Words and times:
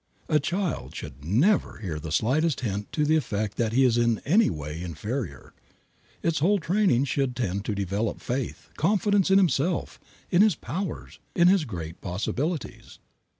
A 0.27 0.39
child 0.39 0.95
should 0.95 1.23
never 1.23 1.77
hear 1.77 1.99
the 1.99 2.11
slightest 2.11 2.61
hint 2.61 2.91
to 2.91 3.05
the 3.05 3.15
effect 3.15 3.55
that 3.57 3.71
it 3.71 3.79
is 3.83 3.99
in 3.99 4.17
any 4.25 4.49
way 4.49 4.81
inferior. 4.81 5.53
Its 6.23 6.39
whole 6.39 6.57
training 6.57 7.05
should 7.05 7.35
tend 7.35 7.65
to 7.65 7.75
develop 7.75 8.19
faith, 8.19 8.69
confidence 8.77 9.29
in 9.29 9.37
himself, 9.37 9.99
in 10.31 10.41
his 10.41 10.55
powers, 10.55 11.19
in 11.35 11.49
his 11.49 11.65
great 11.65 12.01
possibilities. 12.01 12.97